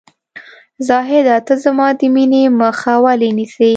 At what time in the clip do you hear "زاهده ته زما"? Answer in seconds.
0.87-1.87